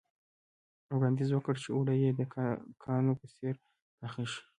[0.95, 3.53] وړانديز وکړ چې اوړه دې د کاکونو په څېر
[3.99, 4.41] پاخه شي.